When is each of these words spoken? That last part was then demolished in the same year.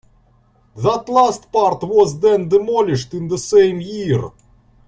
That 0.77 1.09
last 1.09 1.51
part 1.51 1.83
was 1.83 2.19
then 2.19 2.49
demolished 2.49 3.13
in 3.13 3.27
the 3.27 3.37
same 3.37 3.79
year. 3.81 4.31